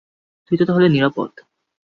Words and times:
তুই 0.45 0.57
তো 0.57 0.63
তাহলে 0.65 0.87
নিরাপদ। 0.89 1.31